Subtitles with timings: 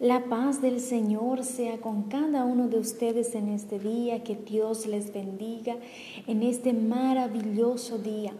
[0.00, 4.86] La paz del Señor sea con cada uno de ustedes en este día, que Dios
[4.86, 5.76] les bendiga
[6.26, 8.32] en este maravilloso día.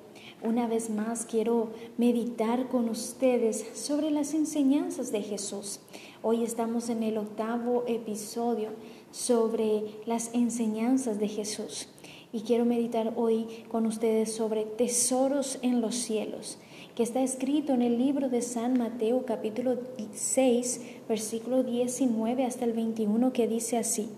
[0.43, 5.79] Una vez más quiero meditar con ustedes sobre las enseñanzas de Jesús.
[6.22, 8.71] Hoy estamos en el octavo episodio
[9.12, 11.86] sobre las enseñanzas de Jesús
[12.32, 16.59] y quiero meditar hoy con ustedes sobre tesoros en los cielos
[16.95, 19.79] que está escrito en el libro de San Mateo capítulo
[20.12, 24.10] 6, versículo 19 hasta el 21, que dice así.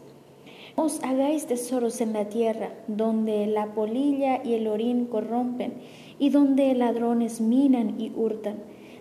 [0.74, 5.73] Os hagáis tesoros en la tierra, donde la polilla y el orín corrompen,
[6.18, 8.56] y donde ladrones minan y hurtan,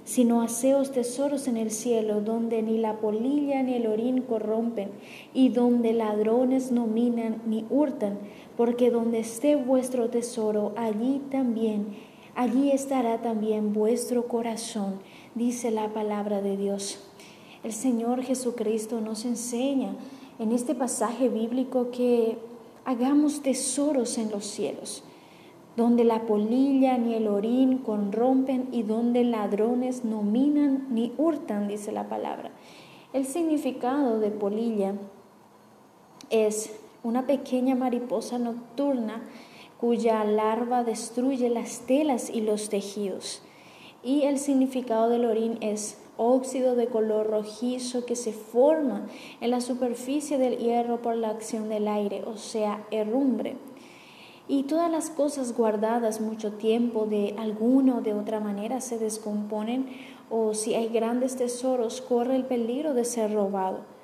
[0.05, 4.91] sino haceos tesoros en el cielo, donde ni la polilla ni el orín corrompen,
[5.33, 8.19] y donde ladrones no minan ni hurtan,
[8.55, 14.99] porque donde esté vuestro tesoro, allí también allí estará también vuestro corazón,
[15.33, 16.99] dice la palabra de Dios.
[17.63, 19.95] El Señor Jesucristo nos enseña
[20.37, 22.37] en este pasaje bíblico que
[22.83, 25.03] hagamos tesoros en los cielos,
[25.75, 31.91] donde la polilla ni el orín corrompen y donde ladrones no minan ni hurtan, dice
[31.91, 32.51] la palabra.
[33.13, 34.93] El significado de polilla
[36.29, 36.71] es
[37.03, 39.23] una pequeña mariposa nocturna
[39.85, 43.43] cuya larva destruye las telas y los tejidos.
[44.03, 49.05] Y el significado del orín es óxido de color rojizo que se forma
[49.41, 53.57] en la superficie del hierro por la acción del aire, o sea, herrumbre.
[54.47, 59.85] Y todas las cosas guardadas mucho tiempo de alguna o de otra manera se descomponen
[60.31, 63.94] o si hay grandes tesoros corre el peligro de ser robado.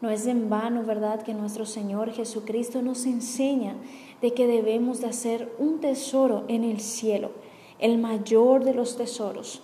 [0.00, 3.74] No es en vano, ¿verdad?, que nuestro Señor Jesucristo nos enseña
[4.22, 7.32] de que debemos de hacer un tesoro en el cielo,
[7.78, 9.62] el mayor de los tesoros.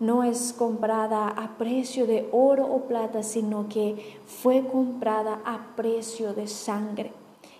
[0.00, 6.32] No es comprada a precio de oro o plata, sino que fue comprada a precio
[6.32, 7.12] de sangre.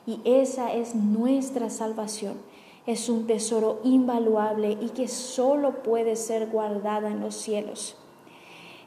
[0.06, 2.34] Y esa es nuestra salvación.
[2.86, 7.96] Es un tesoro invaluable y que solo puede ser guardada en los cielos.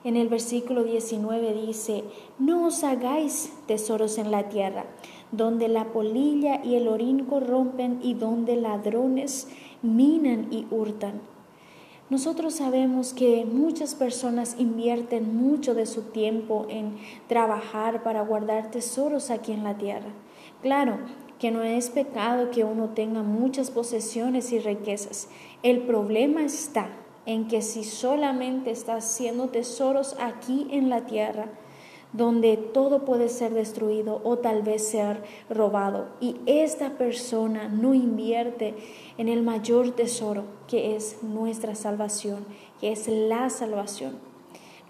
[0.04, 2.04] En el versículo 19 dice,
[2.40, 4.86] no os hagáis tesoros en la tierra,
[5.32, 9.48] donde la polilla y el orín corrompen y donde ladrones
[9.82, 11.22] minan y hurtan.
[12.10, 16.96] Nosotros sabemos que muchas personas invierten mucho de su tiempo en
[17.28, 20.08] trabajar para guardar tesoros aquí en la tierra.
[20.62, 21.00] Claro
[21.38, 25.28] que no es pecado que uno tenga muchas posesiones y riquezas.
[25.64, 26.90] El problema está
[27.28, 31.50] en que si solamente está haciendo tesoros aquí en la tierra,
[32.14, 36.08] donde todo puede ser destruido o tal vez ser robado.
[36.22, 38.76] Y esta persona no invierte
[39.18, 42.46] en el mayor tesoro que es nuestra salvación,
[42.80, 44.27] que es la salvación.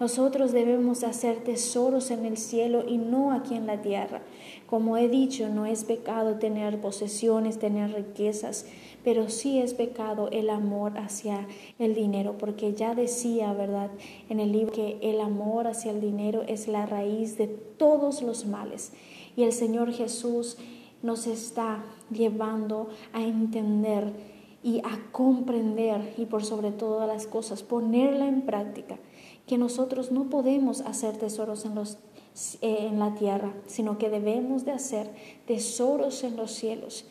[0.00, 4.22] Nosotros debemos hacer tesoros en el cielo y no aquí en la tierra.
[4.66, 8.66] Como he dicho, no es pecado tener posesiones, tener riquezas,
[9.02, 11.48] pero sí es pecado el amor hacia
[11.80, 13.90] el dinero, porque ya decía, ¿verdad?,
[14.28, 18.46] en el libro que el amor hacia el dinero es la raíz de todos los
[18.46, 18.92] males.
[19.36, 20.58] Y el Señor Jesús
[21.02, 24.12] nos está llevando a entender
[24.62, 28.98] y a comprender y por sobre todas las cosas ponerla en práctica,
[29.48, 31.98] que nosotros no podemos hacer tesoros en, los,
[32.60, 35.12] eh, en la tierra, sino que debemos de hacer
[35.46, 37.06] tesoros en los cielos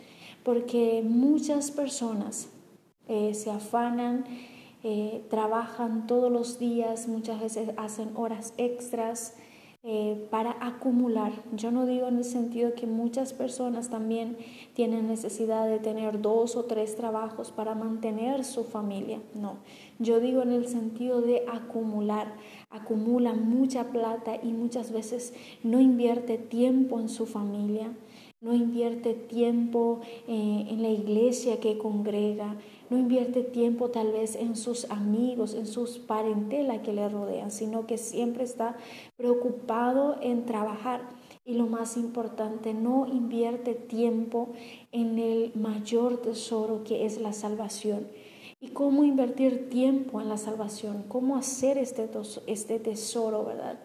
[0.47, 2.47] porque muchas personas
[3.09, 4.23] eh, se afanan,
[4.81, 9.35] eh, trabajan todos los días, muchas veces hacen horas extras
[9.89, 11.31] eh, para acumular.
[11.53, 14.35] Yo no digo en el sentido que muchas personas también
[14.73, 19.21] tienen necesidad de tener dos o tres trabajos para mantener su familia.
[19.33, 19.59] No,
[19.97, 22.33] yo digo en el sentido de acumular.
[22.69, 25.33] Acumula mucha plata y muchas veces
[25.63, 27.89] no invierte tiempo en su familia
[28.39, 32.55] no invierte tiempo eh, en la iglesia que congrega,
[32.89, 37.85] no invierte tiempo tal vez en sus amigos, en sus parentela que le rodean, sino
[37.85, 38.77] que siempre está
[39.15, 41.01] preocupado en trabajar.
[41.45, 44.49] Y lo más importante, no invierte tiempo
[44.91, 48.07] en el mayor tesoro que es la salvación.
[48.59, 51.05] ¿Y cómo invertir tiempo en la salvación?
[51.07, 52.09] ¿Cómo hacer este,
[52.47, 53.79] este tesoro, verdad?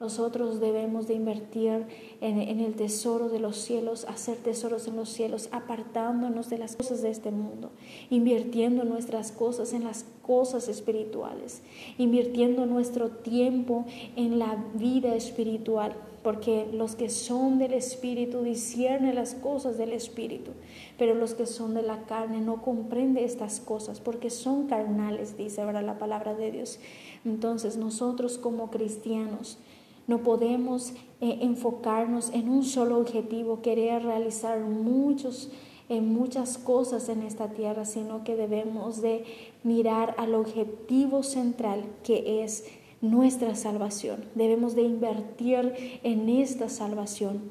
[0.00, 1.84] Nosotros debemos de invertir
[2.22, 7.02] en, el tesoro de los cielos, hacer tesoros en los cielos, apartándonos de las cosas
[7.02, 7.70] de este mundo,
[8.08, 11.60] invirtiendo nuestras cosas en las cosas espirituales,
[11.98, 13.84] invirtiendo nuestro tiempo
[14.16, 20.52] en la vida espiritual, porque los que son del Espíritu disciernen las cosas del Espíritu,
[20.98, 25.60] pero los que son de la carne no comprenden estas cosas, porque son carnales, dice
[25.60, 26.78] ahora la palabra de Dios.
[27.26, 29.58] Entonces nosotros como cristianos,
[30.06, 35.50] No podemos eh, enfocarnos en un solo objetivo, querer realizar muchos
[35.90, 39.24] en muchas cosas en esta tierra, sino que debemos de
[39.64, 42.64] mirar al objetivo central que es
[43.00, 44.24] nuestra salvación.
[44.36, 47.50] Debemos de invertir en esta salvación.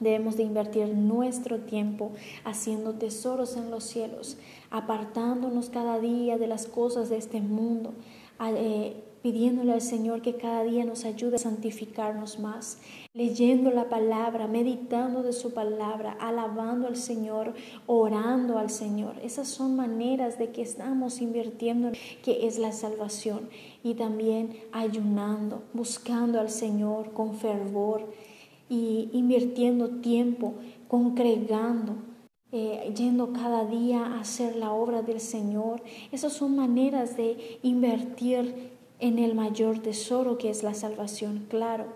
[0.00, 2.12] Debemos de invertir nuestro tiempo
[2.44, 4.38] haciendo tesoros en los cielos,
[4.70, 7.92] apartándonos cada día de las cosas de este mundo,
[8.40, 12.78] eh, pidiéndole al Señor que cada día nos ayude a santificarnos más,
[13.12, 17.52] leyendo la palabra, meditando de su palabra, alabando al Señor,
[17.86, 19.16] orando al Señor.
[19.22, 21.90] Esas son maneras de que estamos invirtiendo,
[22.22, 23.50] que es la salvación.
[23.82, 28.10] Y también ayunando, buscando al Señor con fervor
[28.70, 30.54] y invirtiendo tiempo,
[30.88, 31.96] congregando,
[32.50, 35.82] eh, yendo cada día a hacer la obra del Señor.
[36.12, 41.46] Esas son maneras de invertir en el mayor tesoro que es la salvación.
[41.48, 41.86] Claro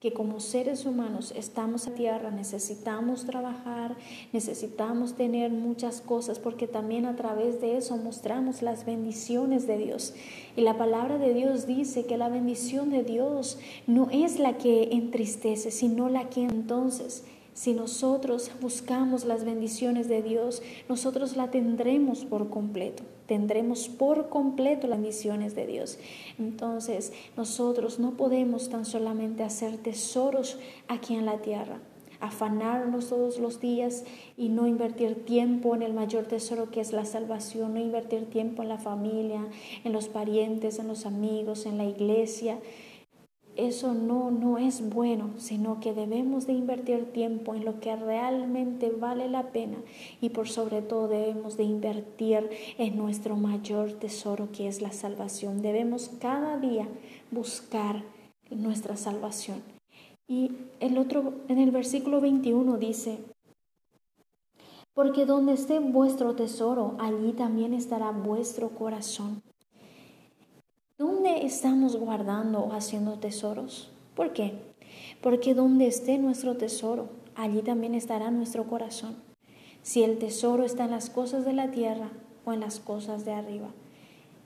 [0.00, 3.96] que como seres humanos estamos a tierra, necesitamos trabajar,
[4.32, 10.14] necesitamos tener muchas cosas, porque también a través de eso mostramos las bendiciones de Dios.
[10.56, 13.58] Y la palabra de Dios dice que la bendición de Dios
[13.88, 17.24] no es la que entristece, sino la que entonces
[17.58, 23.02] si nosotros buscamos las bendiciones de Dios, nosotros la tendremos por completo.
[23.28, 25.98] Tendremos por completo las bendiciones de Dios.
[26.38, 30.58] Entonces, nosotros no podemos tan solamente hacer tesoros
[30.88, 31.78] aquí en la tierra,
[32.20, 34.04] afanarnos todos los días
[34.38, 38.62] y no invertir tiempo en el mayor tesoro que es la salvación, no invertir tiempo
[38.62, 39.46] en la familia,
[39.84, 42.58] en los parientes, en los amigos, en la iglesia
[43.58, 48.90] eso no, no es bueno, sino que debemos de invertir tiempo en lo que realmente
[48.90, 49.76] vale la pena
[50.20, 55.60] y por sobre todo debemos de invertir en nuestro mayor tesoro que es la salvación.
[55.60, 56.86] Debemos cada día
[57.32, 58.04] buscar
[58.48, 59.60] nuestra salvación.
[60.28, 63.18] Y el otro, en el versículo 21 dice,
[64.94, 69.42] porque donde esté vuestro tesoro, allí también estará vuestro corazón.
[70.98, 73.88] ¿Dónde estamos guardando o haciendo tesoros?
[74.16, 74.58] ¿Por qué?
[75.22, 79.14] Porque donde esté nuestro tesoro, allí también estará nuestro corazón.
[79.82, 82.10] Si el tesoro está en las cosas de la tierra
[82.44, 83.68] o en las cosas de arriba.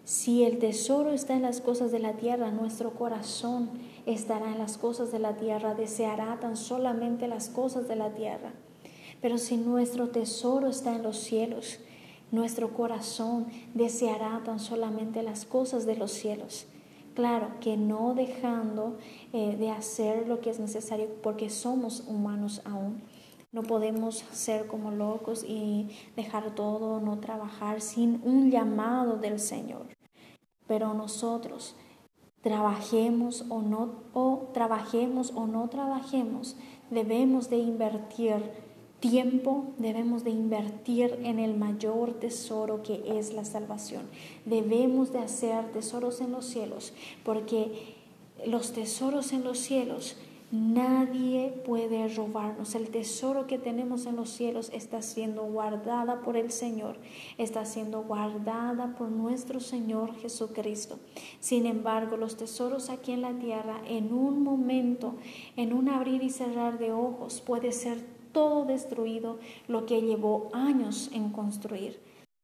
[0.04, 3.70] Si el tesoro está en las cosas de la tierra, nuestro corazón
[4.04, 8.52] estará en las cosas de la tierra, deseará tan solamente las cosas de la tierra.
[9.22, 11.78] Pero si nuestro tesoro está en los cielos,
[12.32, 16.67] nuestro corazón deseará tan solamente las cosas de los cielos.
[17.14, 18.96] Claro que no dejando
[19.32, 23.02] eh, de hacer lo que es necesario porque somos humanos aún.
[23.52, 29.88] No podemos ser como locos y dejar todo, no trabajar sin un llamado del Señor.
[30.67, 31.76] Pero nosotros
[32.40, 36.56] trabajemos o no o trabajemos o no trabajemos,
[36.90, 38.71] debemos de invertir
[39.02, 44.04] tiempo debemos de invertir en el mayor tesoro que es la salvación.
[44.46, 46.94] Debemos de hacer tesoros en los cielos,
[47.25, 47.96] porque
[48.46, 50.16] los tesoros en los cielos
[50.52, 52.75] Nadie puede robarnos.
[52.75, 56.99] El tesoro que tenemos en los cielos está siendo guardada por el Señor,
[57.38, 60.99] está siendo guardada por nuestro Señor Jesucristo.
[61.40, 65.14] Sin embargo, los tesoros aquí en la tierra, en un momento,
[65.56, 71.10] en un abrir y cerrar de ojos, puede ser todo destruido lo que llevó años
[71.12, 72.00] en construir.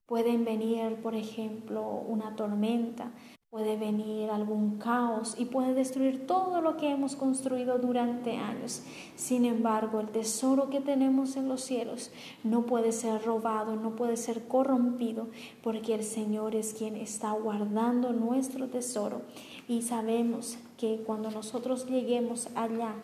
[0.06, 3.10] Pueden venir, por ejemplo, una tormenta,
[3.50, 8.82] puede venir algún caos y puede destruir todo lo que hemos construido durante años.
[9.16, 12.10] Sin embargo, el tesoro que tenemos en los cielos
[12.44, 15.28] no puede ser robado, no puede ser corrompido,
[15.62, 19.22] porque el Señor es quien está guardando nuestro tesoro.
[19.66, 22.96] Y sabemos que cuando nosotros lleguemos allá,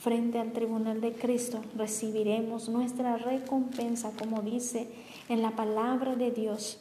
[0.00, 4.88] frente al tribunal de Cristo, recibiremos nuestra recompensa, como dice
[5.28, 6.80] en la palabra de Dios,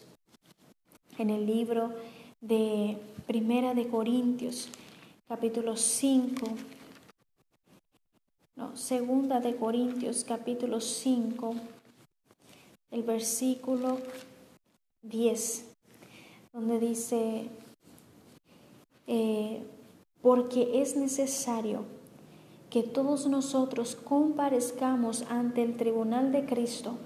[1.18, 1.94] en el libro
[2.40, 2.98] de
[3.28, 4.70] Primera de Corintios,
[5.28, 6.48] capítulo 5,
[8.56, 11.56] no, Segunda de Corintios, capítulo 5,
[12.92, 13.98] el versículo
[15.02, 15.66] 10,
[16.54, 17.50] donde dice,
[19.08, 19.62] eh,
[20.22, 21.99] porque es necesario
[22.70, 26.98] que todos nosotros comparezcamos ante el tribunal de Cristo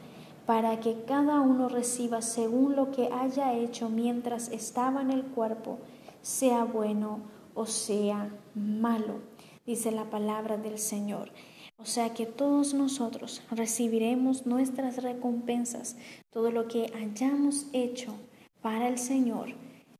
[0.45, 5.79] para que cada uno reciba según lo que haya hecho mientras estaba en el cuerpo,
[6.21, 7.21] sea bueno
[7.53, 9.21] o sea malo,
[9.65, 11.31] dice la palabra del Señor.
[11.77, 15.97] O sea que todos nosotros recibiremos nuestras recompensas,
[16.31, 18.13] todo lo que hayamos hecho
[18.61, 19.49] para el Señor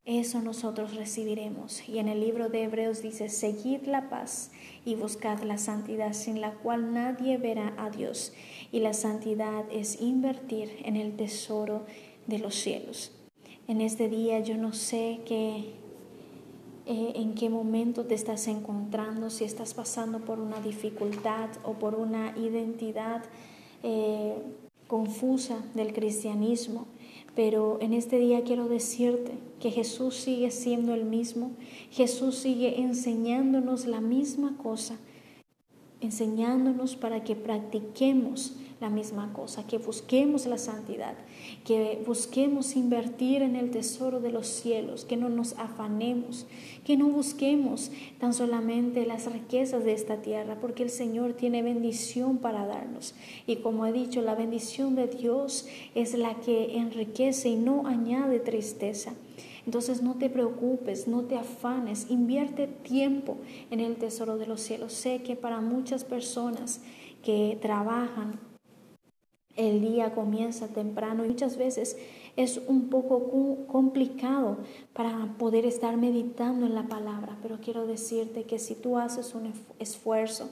[0.06, 1.88] eso nosotros recibiremos.
[1.88, 4.52] Y en el libro de Hebreos dice, seguid la paz
[4.86, 8.34] y buscad la santidad sin la cual nadie verá a Dios.
[8.72, 11.86] Y la santidad es invertir en el tesoro
[12.28, 13.12] de los cielos.
[13.68, 15.74] En este día yo no sé qué,
[16.86, 21.96] eh, en qué momento te estás encontrando, si estás pasando por una dificultad o por
[21.96, 23.24] una identidad
[23.84, 24.36] eh,
[24.88, 26.88] confusa del cristianismo.
[27.36, 31.52] Pero en este día quiero decirte que Jesús sigue siendo el mismo,
[31.90, 34.98] Jesús sigue enseñándonos la misma cosa,
[36.04, 41.16] enseñándonos para que practiquemos la misma cosa, que busquemos la santidad,
[41.64, 46.48] que busquemos invertir en el tesoro de los cielos, que no nos afanemos,
[46.84, 52.40] que no busquemos tan solamente las riquezas de esta tierra, porque el Señor tiene bendición
[52.40, 53.16] para darnos.
[53.48, 58.42] Y como he dicho, la bendición de Dios es la que enriquece y no añade
[58.42, 59.14] tristeza.
[59.66, 63.38] Entonces no te preocupes, no te afanes, invierte tiempo
[63.72, 64.94] en el tesoro de los cielos.
[64.94, 66.82] Sé que para muchas personas
[67.24, 68.40] que trabajan
[69.56, 71.98] el día comienza temprano y muchas veces
[72.36, 74.58] es un poco complicado
[74.94, 79.54] para poder estar meditando en la palabra, pero quiero decirte que si tú haces un
[79.80, 80.50] esfuerzo,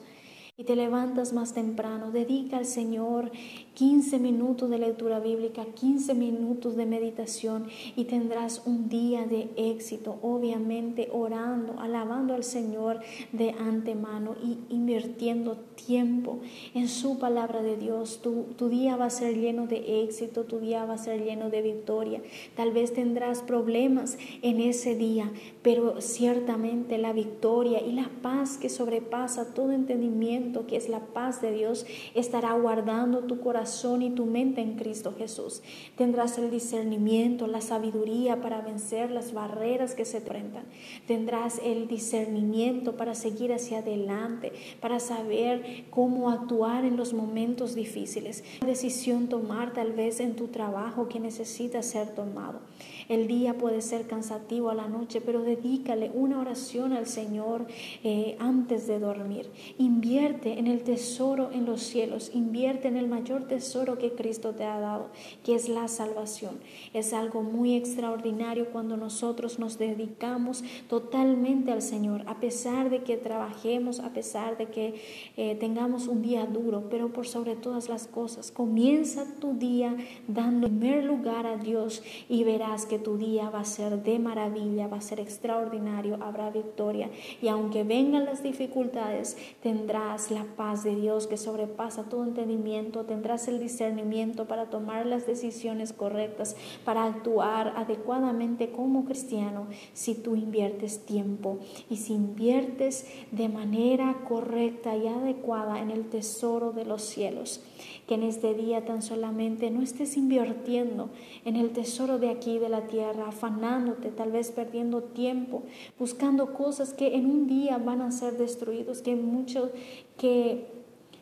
[0.61, 3.31] y te levantas más temprano, dedica al Señor
[3.73, 7.65] 15 minutos de lectura bíblica, 15 minutos de meditación
[7.95, 12.99] y tendrás un día de éxito, obviamente orando, alabando al Señor
[13.31, 15.55] de antemano y invirtiendo
[15.87, 16.41] tiempo
[16.75, 18.19] en su palabra de Dios.
[18.21, 21.49] Tu, tu día va a ser lleno de éxito, tu día va a ser lleno
[21.49, 22.21] de victoria.
[22.55, 25.31] Tal vez tendrás problemas en ese día,
[25.63, 31.41] pero ciertamente la victoria y la paz que sobrepasa todo entendimiento que es la paz
[31.41, 35.61] de Dios, estará guardando tu corazón y tu mente en Cristo Jesús.
[35.95, 40.63] Tendrás el discernimiento, la sabiduría para vencer las barreras que se enfrentan.
[41.07, 48.43] Tendrás el discernimiento para seguir hacia adelante, para saber cómo actuar en los momentos difíciles.
[48.65, 52.59] decisión tomar tal vez en tu trabajo que necesita ser tomado.
[53.07, 57.67] El día puede ser cansativo a la noche, pero dedícale una oración al Señor
[58.03, 59.49] eh, antes de dormir.
[59.77, 64.65] Invierte en el tesoro en los cielos, invierte en el mayor tesoro que Cristo te
[64.65, 65.09] ha dado,
[65.43, 66.59] que es la salvación.
[66.93, 73.17] Es algo muy extraordinario cuando nosotros nos dedicamos totalmente al Señor, a pesar de que
[73.17, 74.95] trabajemos, a pesar de que
[75.37, 79.95] eh, tengamos un día duro, pero por sobre todas las cosas, comienza tu día
[80.27, 84.89] dando primer lugar a Dios y verás que tu día va a ser de maravilla,
[84.89, 87.09] va a ser extraordinario, habrá victoria.
[87.41, 93.47] Y aunque vengan las dificultades, tendrás la paz de Dios que sobrepasa todo entendimiento, tendrás
[93.47, 101.05] el discernimiento para tomar las decisiones correctas, para actuar adecuadamente como cristiano si tú inviertes
[101.05, 107.61] tiempo y si inviertes de manera correcta y adecuada en el tesoro de los cielos
[108.07, 111.09] que en este día tan solamente no estés invirtiendo
[111.45, 115.63] en el tesoro de aquí, de la tierra, afanándote, tal vez perdiendo tiempo,
[115.97, 119.71] buscando cosas que en un día van a ser destruidos, que mucho
[120.17, 120.67] que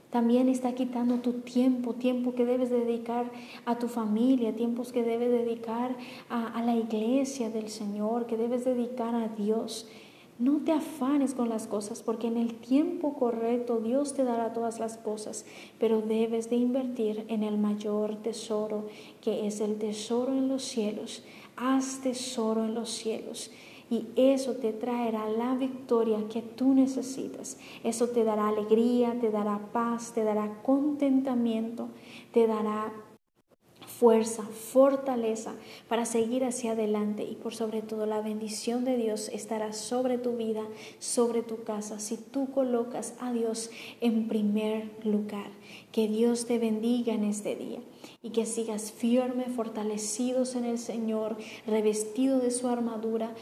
[0.09, 3.29] también está quitando tu tiempo, tiempo que debes dedicar
[3.65, 5.95] a tu familia, tiempos que debes dedicar
[6.29, 9.87] a, a la iglesia del Señor, que debes dedicar a Dios.
[10.39, 14.79] No te afanes con las cosas porque en el tiempo correcto Dios te dará todas
[14.79, 15.45] las cosas,
[15.79, 18.87] pero debes de invertir en el mayor tesoro
[19.19, 21.23] que es el tesoro en los cielos.
[21.61, 23.51] Haz tesoro en los cielos
[23.89, 27.57] y eso te traerá la victoria que tú necesitas.
[27.83, 31.89] Eso te dará alegría, te dará paz, te dará contentamiento,
[32.31, 32.93] te dará
[33.99, 35.55] fuerza, fortaleza
[35.89, 40.37] para seguir hacia adelante y por sobre todo la bendición de Dios estará sobre tu
[40.37, 40.63] vida,
[40.99, 45.51] sobre tu casa, si tú colocas a Dios en primer lugar.
[45.91, 47.79] Que Dios te bendiga en este día
[48.23, 51.35] y que sigas firme, fortalecidos en el Señor,
[51.67, 53.33] revestido de su armadura,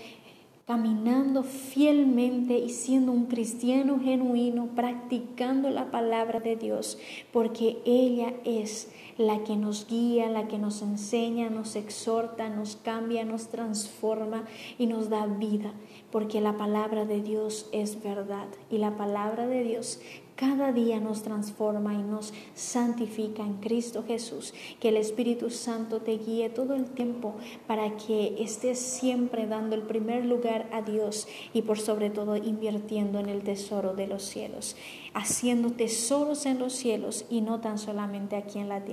[0.65, 6.97] caminando fielmente y siendo un cristiano genuino, practicando la palabra de Dios,
[7.31, 13.25] porque ella es la que nos guía, la que nos enseña, nos exhorta, nos cambia,
[13.25, 14.45] nos transforma
[14.77, 15.73] y nos da vida,
[16.11, 18.47] porque la palabra de Dios es verdad.
[18.69, 19.99] Y la palabra de Dios
[20.37, 24.53] cada día nos transforma y nos santifica en Cristo Jesús.
[24.79, 27.33] Que el Espíritu Santo te guíe todo el tiempo
[27.65, 33.19] para que estés siempre dando el primer lugar a Dios y por sobre todo invirtiendo
[33.19, 34.75] en el tesoro de los cielos,
[35.15, 38.85] haciendo tesoros en los cielos y no tan solamente aquí en la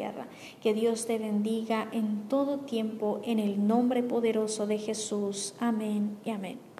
[0.62, 5.54] Que Dios te bendiga en todo tiempo en el nombre poderoso de Jesús.
[5.58, 6.73] Amén y amén.